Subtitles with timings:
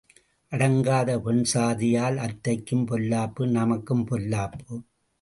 [0.51, 4.73] அடங்காத பெண்சாதியால் அத்தைக்கும் பொல்லாப்பு நமக்கும் பொல்லாப்பு.